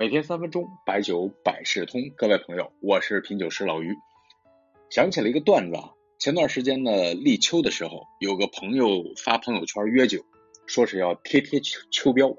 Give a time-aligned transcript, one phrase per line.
[0.00, 2.00] 每天三分钟，白酒百事通。
[2.16, 3.96] 各位朋友，我是品酒师老于。
[4.90, 5.90] 想起了一个段子啊，
[6.20, 10.24] 前段时间呢，立秋的时候，有个朋友发朋友圈约酒，
[10.68, 12.36] 说是要贴贴秋秋膘。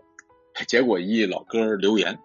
[0.70, 2.20] 结果一老哥留言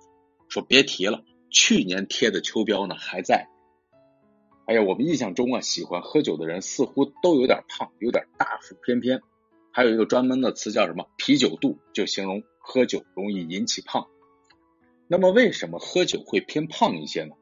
[0.48, 3.48] 说别提了，去年贴的秋膘呢还在。
[4.66, 9.20] 哎呀，我们印象中啊，喜欢喝酒的人似乎都有点胖，有点大腹翩翩。
[9.72, 14.06] 还有一个专门的词叫什么啤酒肚，就形容喝酒容易引起胖。
[15.06, 17.34] 那么为什么喝酒会偏胖一些呢？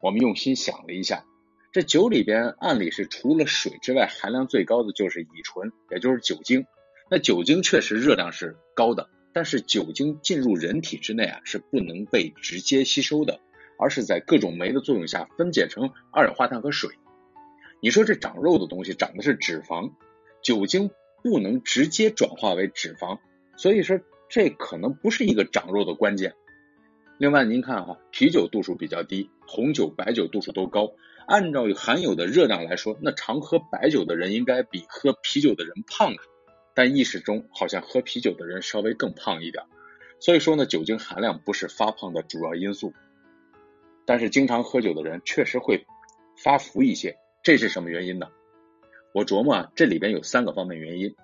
[0.00, 1.24] 我们用心想了一下，
[1.72, 6.66] 这酒里边按理是除了水之外，含量最高的就是乙醇，也就是酒精。
[7.10, 13.40] 那酒精确实热量是高的，但是酒精进入人体之内啊，是不能被直接吸收的，
[13.78, 16.90] 而是在各种酶的作用下分解成二氧化碳和水。
[17.82, 19.92] 你说这长肉的东西长的是脂肪，
[20.42, 20.90] 酒精
[21.22, 23.18] 不能直接转化为脂肪，
[23.56, 23.98] 所以说
[24.28, 26.34] 这可能不是一个长肉的关键。
[27.20, 30.94] 另外，您看哈，啤酒度数比较低，红酒、白酒度数都高。
[31.26, 36.16] 按照含有的热量来说，那常喝白酒的人应该比喝啤酒的人胖啊。
[36.74, 39.62] 但意识中好像喝啤酒的人稍微更胖一点。
[40.18, 42.94] 所以说呢，酒精含量不是发胖的主要因素。
[44.06, 45.84] 但是经常喝酒的人确实会
[46.42, 48.28] 发福一些，这是什么原因呢？
[49.12, 51.14] 我琢磨啊，这里边有三个方面原因。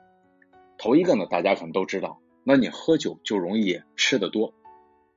[0.77, 4.53] 头一个呢，大家可能都知道，那你喝酒就容易吃的多。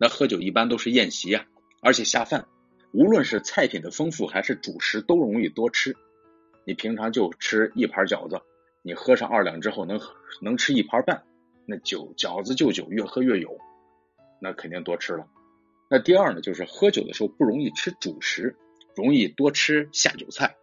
[0.02, 1.46] 那喝酒一般都是宴席啊，
[1.82, 2.48] 而且下饭，
[2.94, 5.98] 无论是菜品的丰富还是主食都容易多吃。
[6.66, 8.42] 你平常就吃一盘饺子，
[8.82, 10.00] 你喝上二两之后能
[10.42, 11.24] 能吃一盘半，
[11.66, 13.58] 那酒饺子就酒越喝越有，
[14.42, 15.28] 那肯定多吃了。
[15.90, 18.56] 那第二呢，就是喝酒的时候不容易吃主食，
[18.96, 20.56] 容易多吃下酒菜。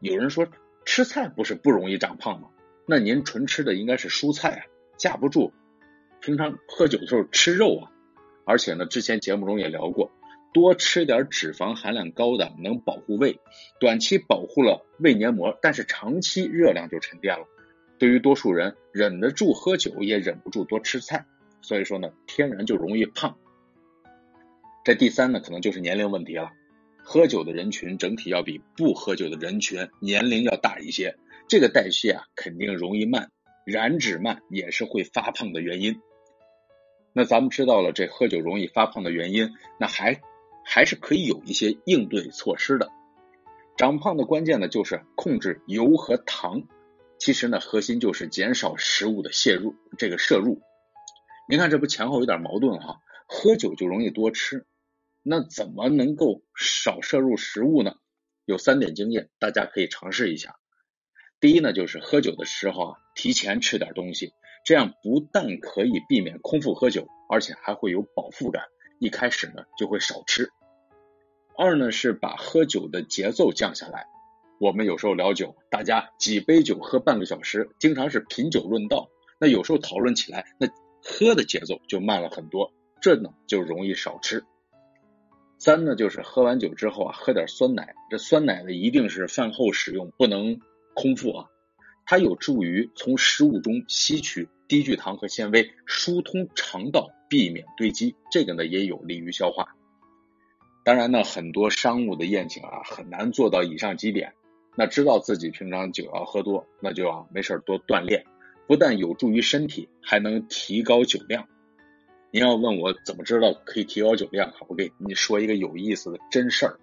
[0.00, 0.46] 有人说
[0.84, 2.50] 吃菜不是不容易长胖吗？
[2.84, 4.62] 那您纯吃的应该是蔬菜啊，
[4.98, 5.54] 架不住
[6.20, 7.92] 平常喝酒的时候吃肉啊。
[8.48, 10.10] 而且呢，之前节目中也聊过，
[10.54, 13.38] 多吃点脂肪含量高的能保护胃，
[13.78, 17.44] 短期保护了胃黏膜，但是长期热量就沉淀了。
[17.98, 21.26] 对于多数人，忍得住喝酒，也忍不住多吃菜，
[21.60, 23.36] 所以说呢，天然就容易胖。
[24.82, 26.50] 这第三呢，可能就是年龄问题了。
[27.02, 31.16] 喝酒的人群整体要比不喝酒的人群年龄要大一些，
[31.48, 33.30] 这个代谢啊肯定容易慢，
[33.66, 36.00] 燃脂慢也是会发胖的原因。
[37.18, 40.22] 那咱们知道了这喝酒容易发胖的原因，那还
[40.64, 42.92] 还是可以有一些应对措施的。
[43.76, 46.62] 长胖的关键呢就是控制油和糖，
[47.18, 50.62] 其实呢核心就是减少食物的摄入，这个摄入。
[51.48, 53.00] 您看这不前后有点矛盾哈？
[53.26, 54.64] 喝酒就容易多吃，
[55.24, 57.96] 那怎么能够少摄入食物呢？
[58.44, 60.54] 有三点经验，大家可以尝试一下。
[61.40, 64.32] 第一呢就是喝酒的时候啊，提前吃点东西。
[64.64, 68.64] 这样不但可以避免空腹喝酒，而且还会有饱腹感。
[68.98, 70.50] 一开始呢就会少吃。
[71.56, 74.06] 二呢是把喝酒的节奏降下来。
[74.60, 79.08] 我们有时候聊酒，大家几杯酒喝半个小时，经常是品酒论道。
[79.38, 80.66] 那有时候讨论起来，那
[81.02, 84.44] 喝的节奏就慢了很多，这呢就容易少吃。
[85.58, 87.94] 三呢就是喝完酒之后啊，喝点酸奶。
[88.10, 90.60] 这酸奶呢一定是饭后使用，不能
[91.00, 91.46] 空腹啊。
[92.04, 94.48] 它有助于从食物中吸取。
[94.68, 99.74] 低聚糖和纤维疏通肠道，避免堆积，这个呢也有利于消化。
[100.84, 104.34] 当然呢，很多商务的宴请啊，很难做到以上几点。
[104.76, 108.26] 那知道自己平常酒要喝多，那就要没事多锻炼，
[108.66, 111.48] 不但有助于身体，还能提高酒量。
[112.30, 116.78] 您要问我怎么知道可以提高酒量，我给你说一个有意思的真事儿。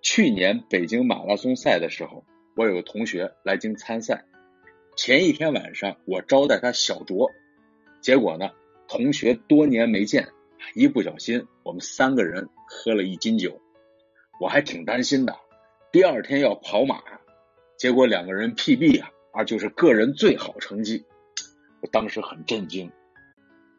[0.00, 2.24] 去年北京马拉松赛的时候，
[2.56, 4.24] 我有个同学来京参赛。
[4.96, 7.30] 前一天晚上，我招待他小酌，
[8.00, 8.50] 结果呢，
[8.86, 10.28] 同学多年没见，
[10.74, 13.60] 一不小心，我们三个人喝了一斤酒，
[14.40, 15.36] 我还挺担心的。
[15.90, 17.02] 第二天要跑马，
[17.76, 21.04] 结果两个人 PB 啊，啊就是个人最好成绩，
[21.80, 22.92] 我当时很震惊。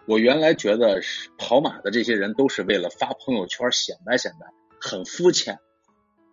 [0.05, 4.47] 我原来觉得是跑马的这些人都是为了发朋友圈显摆显摆，
[4.81, 5.59] 很肤浅，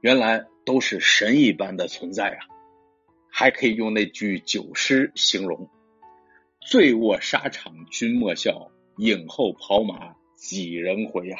[0.02, 2.38] 原来都是神一般的存在啊。
[3.31, 5.70] 还可以用那句酒诗形容
[6.69, 11.38] ：“醉卧沙场君莫笑，影后跑马几人回呀。”